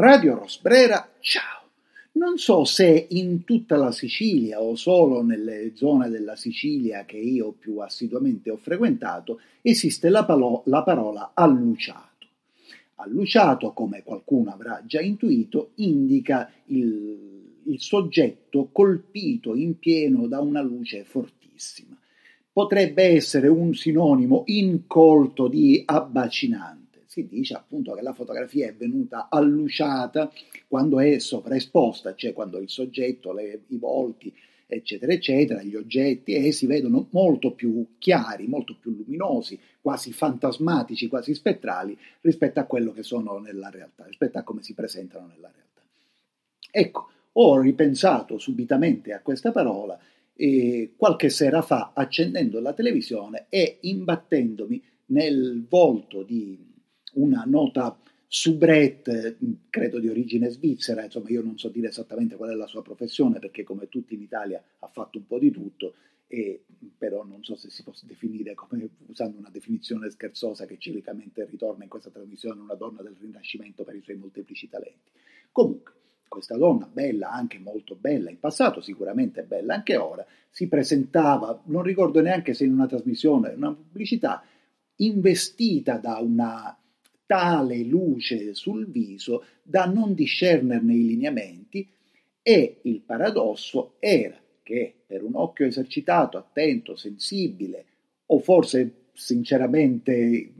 [0.00, 1.70] Radio Rosbrera, ciao!
[2.12, 7.50] Non so se in tutta la Sicilia o solo nelle zone della Sicilia che io
[7.50, 12.28] più assiduamente ho frequentato esiste la, palo- la parola alluciato.
[12.94, 20.62] Alluciato, come qualcuno avrà già intuito, indica il, il soggetto colpito in pieno da una
[20.62, 21.98] luce fortissima.
[22.52, 29.28] Potrebbe essere un sinonimo incolto di abbacinante si dice appunto che la fotografia è venuta
[29.30, 30.30] alluciata
[30.68, 34.30] quando è sovraesposta, cioè quando il soggetto, le, i volti,
[34.66, 41.08] eccetera, eccetera, gli oggetti, e si vedono molto più chiari, molto più luminosi, quasi fantasmatici,
[41.08, 45.50] quasi spettrali rispetto a quello che sono nella realtà, rispetto a come si presentano nella
[45.50, 45.80] realtà.
[46.70, 49.98] Ecco, ho ripensato subitamente a questa parola
[50.34, 56.67] eh, qualche sera fa accendendo la televisione e imbattendomi nel volto di
[57.18, 59.38] una nota soubrette,
[59.70, 63.38] credo di origine svizzera, insomma io non so dire esattamente qual è la sua professione
[63.38, 65.94] perché come tutti in Italia ha fatto un po' di tutto,
[66.26, 66.64] e,
[66.98, 71.84] però non so se si possa definire come usando una definizione scherzosa che ciclicamente ritorna
[71.84, 75.10] in questa trasmissione una donna del Rinascimento per i suoi molteplici talenti.
[75.50, 75.94] Comunque,
[76.28, 81.82] questa donna, bella, anche molto bella in passato, sicuramente bella anche ora, si presentava, non
[81.82, 84.44] ricordo neanche se in una trasmissione, in una pubblicità,
[84.96, 86.76] investita da una
[87.28, 91.86] tale luce sul viso da non discernerne i lineamenti
[92.40, 97.84] e il paradosso era che per un occhio esercitato, attento, sensibile
[98.26, 100.52] o forse sinceramente,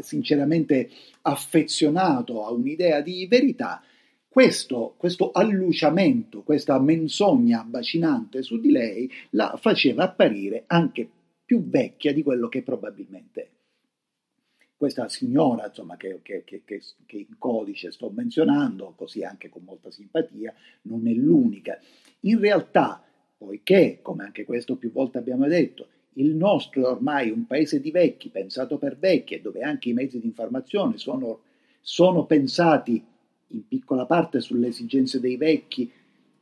[0.00, 0.90] sinceramente
[1.22, 3.82] affezionato a un'idea di verità,
[4.28, 11.08] questo, questo, alluciamento, questa menzogna bacinante su di lei la faceva apparire anche
[11.42, 13.61] più vecchia di quello che probabilmente è
[14.82, 16.82] questa signora insomma, che, che, che, che,
[17.16, 20.52] in codice sto menzionando, così anche con molta simpatia,
[20.82, 21.78] non è l'unica.
[22.22, 23.00] In realtà,
[23.38, 27.92] poiché, come anche questo più volte abbiamo detto, il nostro è ormai un paese di
[27.92, 31.42] vecchi, pensato per vecchi, dove anche i mezzi di informazione sono,
[31.80, 33.00] sono pensati
[33.50, 35.88] in piccola parte sulle esigenze dei vecchi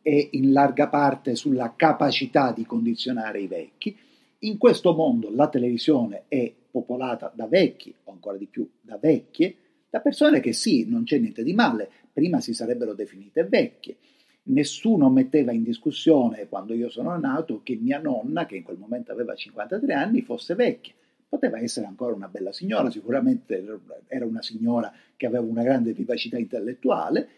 [0.00, 3.96] e in larga parte sulla capacità di condizionare i vecchi,
[4.42, 9.56] in questo mondo la televisione è popolata da vecchi, o ancora di più da vecchie,
[9.90, 13.96] da persone che sì, non c'è niente di male, prima si sarebbero definite vecchie.
[14.44, 19.12] Nessuno metteva in discussione, quando io sono nato, che mia nonna, che in quel momento
[19.12, 20.94] aveva 53 anni, fosse vecchia.
[21.28, 23.62] Poteva essere ancora una bella signora, sicuramente
[24.06, 27.28] era una signora che aveva una grande vivacità intellettuale,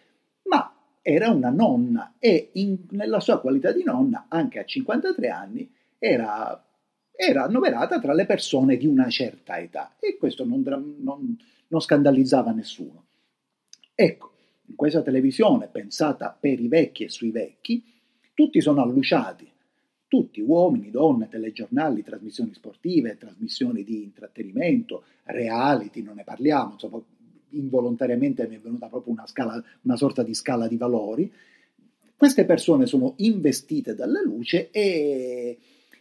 [0.44, 5.68] ma era una nonna e in, nella sua qualità di nonna, anche a 53 anni,
[5.98, 6.64] era
[7.22, 10.62] era annoverata tra le persone di una certa età e questo non,
[11.00, 11.36] non,
[11.68, 13.04] non scandalizzava nessuno.
[13.94, 14.32] Ecco,
[14.64, 17.84] in questa televisione pensata per i vecchi e sui vecchi,
[18.32, 19.46] tutti sono alluciati,
[20.08, 27.02] tutti, uomini, donne, telegiornali, trasmissioni sportive, trasmissioni di intrattenimento, reality, non ne parliamo, insomma,
[27.50, 31.30] involontariamente mi è venuta proprio una, scala, una sorta di scala di valori.
[32.16, 35.58] Queste persone sono investite dalla luce e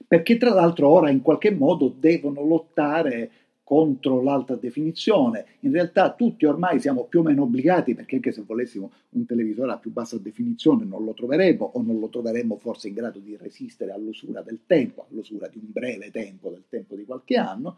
[0.10, 3.30] perché tra l'altro ora in qualche modo devono lottare
[3.64, 5.46] contro l'alta definizione.
[5.60, 9.72] In realtà tutti ormai siamo più o meno obbligati, perché anche se volessimo un televisore
[9.72, 13.38] a più bassa definizione non lo troveremo o non lo troveremo forse in grado di
[13.38, 17.78] resistere all'usura del tempo, all'usura di un breve tempo, del tempo di qualche anno.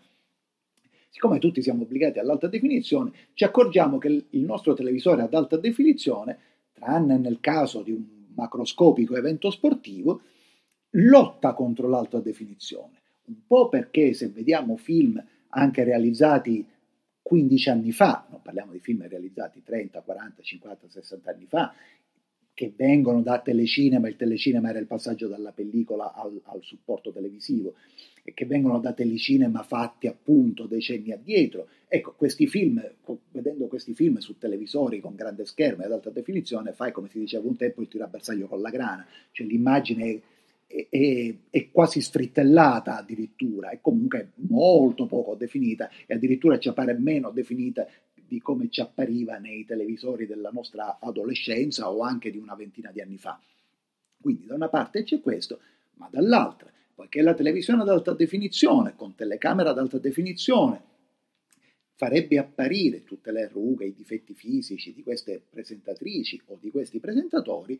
[1.09, 6.39] Siccome tutti siamo obbligati all'alta definizione, ci accorgiamo che il nostro televisore ad alta definizione,
[6.71, 8.01] tranne nel caso di un
[8.33, 10.21] macroscopico evento sportivo,
[10.91, 16.65] lotta contro l'alta definizione, un po' perché se vediamo film anche realizzati
[17.21, 21.73] 15 anni fa, non parliamo di film realizzati 30, 40, 50, 60 anni fa,
[22.53, 27.75] che vengono da telecinema, il telecinema era il passaggio dalla pellicola al, al supporto televisivo,
[28.23, 31.67] e che vengono da telecinema fatti appunto decenni addietro.
[31.87, 32.85] Ecco, questi film,
[33.31, 37.19] vedendo questi film su televisori con grande schermo e ad alta definizione, fai come si
[37.19, 40.21] diceva un tempo il tiro a bersaglio con la grana, cioè l'immagine
[40.89, 47.31] è, è, quasi sfrittellata addirittura, è comunque molto poco definita e addirittura ci appare meno
[47.31, 52.91] definita di come ci appariva nei televisori della nostra adolescenza o anche di una ventina
[52.91, 53.39] di anni fa.
[54.19, 55.59] Quindi da una parte c'è questo,
[55.95, 60.89] ma dall'altra, poiché la televisione ad alta definizione, con telecamera ad alta definizione,
[61.95, 67.79] farebbe apparire tutte le rughe, i difetti fisici di queste presentatrici o di questi presentatori,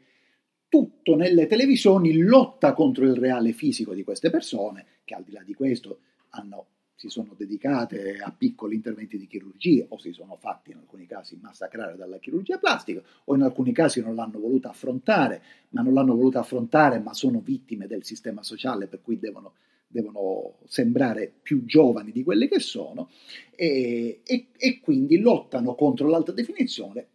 [1.11, 5.41] tutto nelle televisioni lotta contro il reale fisico di queste persone, che al di là
[5.43, 5.99] di questo
[6.29, 6.67] hanno
[7.01, 11.35] si sono dedicate a piccoli interventi di chirurgia o si sono fatti in alcuni casi
[11.41, 16.15] massacrare dalla chirurgia plastica o in alcuni casi non l'hanno voluta affrontare, ma non l'hanno
[16.15, 19.53] voluta affrontare ma sono vittime del sistema sociale per cui devono,
[19.87, 23.09] devono sembrare più giovani di quelle che sono
[23.55, 27.07] e, e, e quindi lottano contro l'alta definizione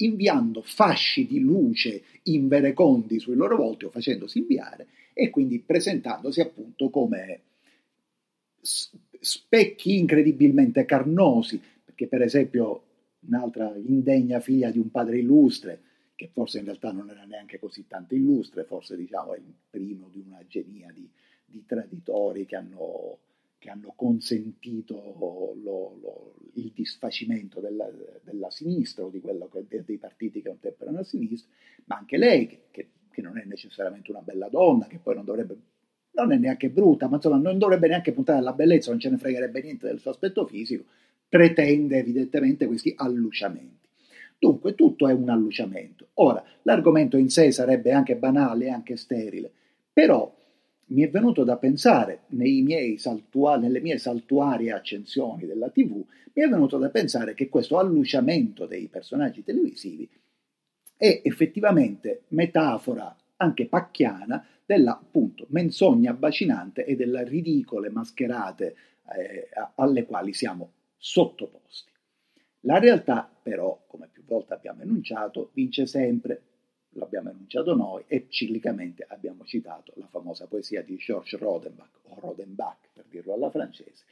[0.00, 6.90] inviando fasci di luce inverecondi sui loro volti o facendosi inviare e quindi presentandosi appunto
[6.90, 7.40] come
[8.60, 12.82] specchi incredibilmente carnosi, perché per esempio
[13.20, 15.82] un'altra indegna figlia di un padre illustre,
[16.14, 20.08] che forse in realtà non era neanche così tanto illustre, forse diciamo è il primo
[20.12, 21.08] di una genia di,
[21.44, 23.18] di traditori che hanno,
[23.58, 27.90] che hanno consentito lo, lo, il disfacimento della,
[28.22, 31.50] della, sinistra o di quello che, dei partiti che contemperano la sinistra,
[31.86, 35.24] ma anche lei, che, che, che non è necessariamente una bella donna, che poi non
[35.24, 35.56] dovrebbe
[36.12, 39.18] non è neanche brutta, ma insomma non dovrebbe neanche puntare alla bellezza, non ce ne
[39.18, 40.84] fregherebbe niente del suo aspetto fisico,
[41.28, 43.86] pretende evidentemente questi alluciamenti.
[44.36, 46.08] Dunque tutto è un alluciamento.
[46.14, 49.50] Ora, l'argomento in sé sarebbe anche banale, anche sterile,
[49.92, 50.34] però
[50.88, 52.22] mi è venuto da pensare
[52.96, 58.66] saltua- nelle mie saltuarie accensioni della TV, mi è venuto da pensare che questo alluciamento
[58.66, 60.08] dei personaggi televisivi
[60.96, 68.76] è effettivamente metafora anche pacchiana della appunto menzogna bacinante e delle ridicole mascherate
[69.16, 71.90] eh, alle quali siamo sottoposti.
[72.62, 76.42] La realtà però, come più volte abbiamo enunciato, vince sempre,
[76.90, 82.88] l'abbiamo enunciato noi e ciclicamente abbiamo citato la famosa poesia di Georges Rodenbach o Rodenbach
[82.92, 84.04] per dirlo alla francese,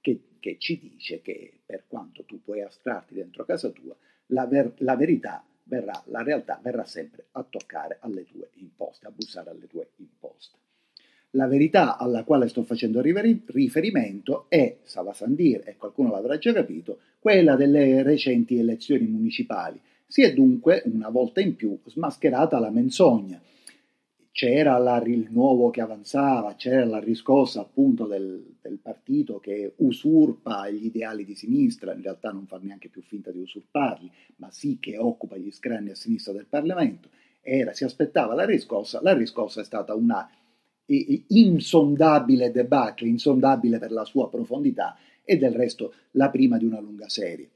[0.00, 3.96] che, che ci dice che per quanto tu puoi astrarti dentro casa tua,
[4.26, 9.10] la, ver- la verità verrà, la realtà verrà sempre a toccare alle tue imposte, a
[9.10, 10.58] bussare alle tue imposte.
[11.30, 17.00] La verità alla quale sto facendo riferimento è, Sava Sandir, e qualcuno l'avrà già capito,
[17.18, 19.80] quella delle recenti elezioni municipali.
[20.14, 23.42] Si è dunque, una volta in più, smascherata la menzogna.
[24.30, 30.70] C'era la, il nuovo che avanzava, c'era la riscossa appunto del, del, partito che usurpa
[30.70, 34.78] gli ideali di sinistra, in realtà non fa neanche più finta di usurparli, ma sì
[34.78, 37.08] che occupa gli scranni a sinistra del Parlamento.
[37.40, 40.30] Era, si aspettava la riscossa, la riscossa è stata una
[40.86, 47.08] insondabile debacle, insondabile per la sua profondità e del resto la prima di una lunga
[47.08, 47.48] serie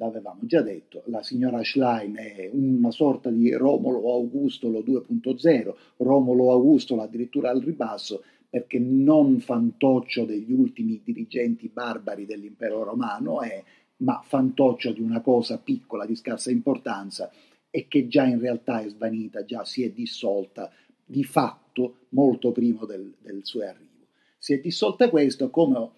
[0.00, 7.02] l'avevamo già detto, la signora Schlein è una sorta di Romolo Augustolo 2.0, Romolo Augustolo
[7.02, 13.62] addirittura al ribasso, perché non fantoccio degli ultimi dirigenti barbari dell'impero romano è,
[13.98, 17.30] ma fantoccio di una cosa piccola, di scarsa importanza,
[17.70, 20.72] e che già in realtà è svanita, già si è dissolta
[21.04, 24.06] di fatto molto prima del, del suo arrivo.
[24.38, 25.90] Si è dissolta questo come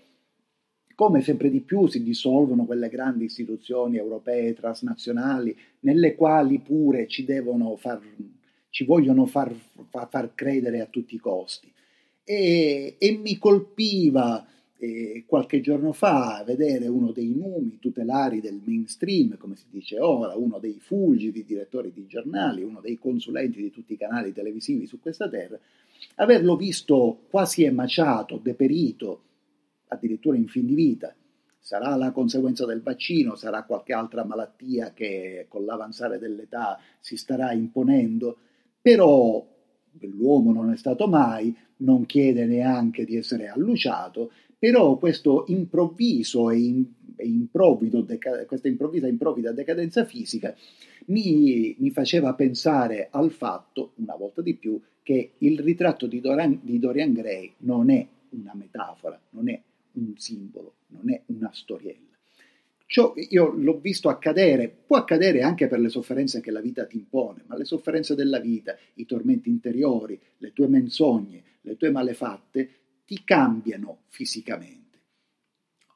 [0.94, 7.26] come sempre di più si dissolvono quelle grandi istituzioni europee transnazionali nelle quali pure ci,
[7.76, 8.00] far,
[8.70, 9.54] ci vogliono far,
[9.88, 11.70] far, credere a tutti i costi.
[12.24, 14.46] E, e mi colpiva
[14.78, 20.34] eh, qualche giorno fa vedere uno dei numi tutelari del mainstream, come si dice ora,
[20.34, 24.98] uno dei fulgidi direttori di giornali, uno dei consulenti di tutti i canali televisivi su
[25.00, 25.58] questa terra,
[26.16, 29.20] averlo visto quasi emaciato, deperito,
[29.92, 31.14] addirittura in fin di vita.
[31.58, 37.52] Sarà la conseguenza del vaccino, sarà qualche altra malattia che con l'avanzare dell'età si starà
[37.52, 38.36] imponendo,
[38.80, 39.46] però
[40.00, 46.58] l'uomo non è stato mai, non chiede neanche di essere alluciato, però questo improvviso e,
[46.58, 46.84] in,
[47.16, 50.54] e improvvido, deca, questa improvvisa improvvida decadenza fisica
[51.06, 56.61] mi, mi, faceva pensare al fatto, una volta di più, che il ritratto di Dorian,
[56.62, 59.61] di Dorian Gray non è una metafora, non è
[59.94, 62.11] un simbolo, non è una storiella.
[62.92, 66.99] Ciò io l'ho visto accadere, può accadere anche per le sofferenze che la vita ti
[66.99, 72.70] impone, ma le sofferenze della vita, i tormenti interiori, le tue menzogne, le tue malefatte,
[73.06, 75.00] ti cambiano fisicamente.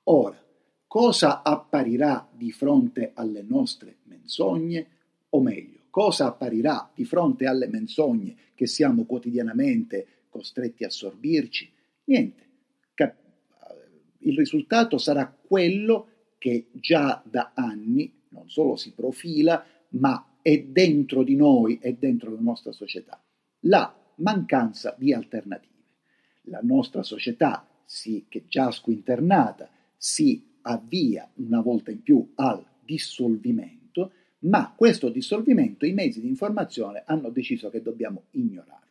[0.05, 0.43] Ora,
[0.87, 4.87] cosa apparirà di fronte alle nostre menzogne?
[5.31, 11.71] O meglio, cosa apparirà di fronte alle menzogne che siamo quotidianamente costretti a sorbirci?
[12.05, 12.46] Niente,
[14.21, 16.09] il risultato sarà quello
[16.39, 22.31] che già da anni non solo si profila, ma è dentro di noi, è dentro
[22.31, 23.21] la nostra società.
[23.61, 25.75] La mancanza di alternative.
[26.43, 34.13] La nostra società, sì, che già squinternata, si avvia una volta in più al dissolvimento,
[34.41, 38.85] ma questo dissolvimento i mezzi di informazione hanno deciso che dobbiamo ignorarlo.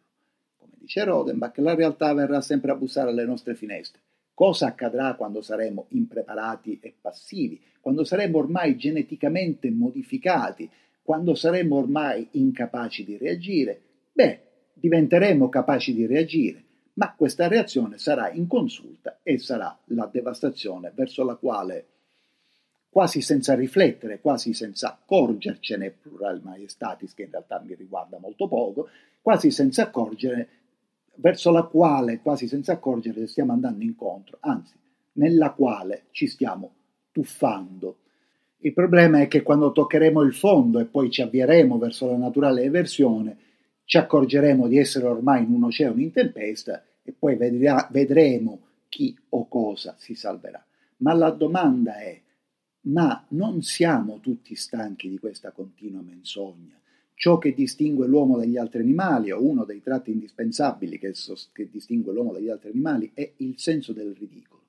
[0.58, 4.02] Come dice Rodenbach, la realtà verrà sempre a bussare alle nostre finestre
[4.36, 10.70] Cosa accadrà quando saremo impreparati e passivi, quando saremo ormai geneticamente modificati,
[11.02, 13.80] quando saremo ormai incapaci di reagire?
[14.12, 14.42] Beh,
[14.74, 16.64] diventeremo capaci di reagire,
[16.96, 21.86] ma questa reazione sarà inconsulta e sarà la devastazione verso la quale,
[22.90, 28.90] quasi senza riflettere, quasi senza accorgercene, plural maestatis, che in realtà mi riguarda molto poco,
[29.22, 30.48] quasi senza accorgere,
[31.18, 34.74] verso la quale, quasi senza accorgere, stiamo andando incontro, anzi,
[35.14, 36.74] nella quale ci stiamo
[37.12, 38.00] tuffando.
[38.60, 42.64] Il problema è che quando toccheremo il fondo e poi ci avvieremo verso la naturale
[42.64, 43.38] eversione,
[43.86, 49.16] ci accorgeremo di essere ormai in un oceano in tempesta e poi vedrà, vedremo chi
[49.30, 50.64] o cosa si salverà.
[50.98, 52.20] Ma la domanda è,
[52.82, 56.80] ma non siamo tutti stanchi di questa continua menzogna?
[57.18, 61.14] Ciò che distingue l'uomo dagli altri animali, o uno dei tratti indispensabili che,
[61.54, 64.62] che distingue l'uomo dagli altri animali, è il senso del ridicolo.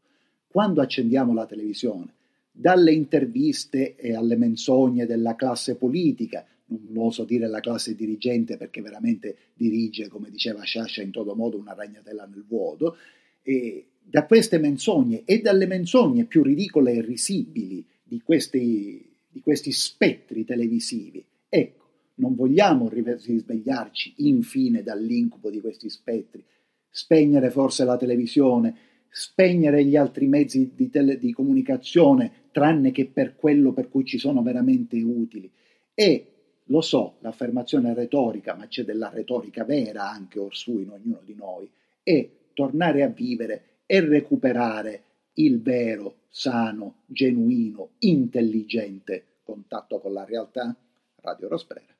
[0.46, 2.14] Quando accendiamo la televisione,
[2.52, 8.80] dalle interviste e alle menzogne della classe politica, non oso dire la classe dirigente perché
[8.80, 12.96] veramente dirige, come diceva Sciascia, in todo modo una ragnatela nel vuoto,
[13.42, 19.72] e da queste menzogne e dalle menzogne più ridicole e risibili di questi, di questi
[19.72, 21.85] spettri televisivi, ecco,
[22.16, 26.44] non vogliamo risvegliarci infine dall'incubo di questi spettri,
[26.88, 28.74] spegnere forse la televisione,
[29.08, 34.18] spegnere gli altri mezzi di, tele, di comunicazione, tranne che per quello per cui ci
[34.18, 35.50] sono veramente utili,
[35.94, 36.26] e
[36.64, 41.70] lo so, l'affermazione retorica, ma c'è della retorica vera anche orsù in ognuno di noi,
[42.02, 45.02] è tornare a vivere e recuperare
[45.34, 50.74] il vero, sano, genuino, intelligente contatto con la realtà.
[51.20, 51.95] Radio Rosbrera.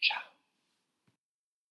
[0.00, 0.29] Ciao.